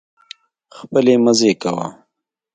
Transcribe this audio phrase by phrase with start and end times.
[0.77, 1.87] خپلې مزې کوه